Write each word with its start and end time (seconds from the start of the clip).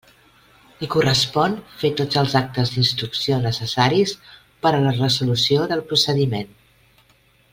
Li 0.83 0.87
correspon 0.93 1.57
fer 1.81 1.91
tots 1.99 2.17
els 2.21 2.33
actes 2.39 2.71
d'instrucció 2.77 3.37
necessaris 3.45 4.15
per 4.67 4.73
a 4.79 4.83
la 4.87 4.97
resolució 4.99 5.69
del 5.75 5.87
procediment. 5.93 6.51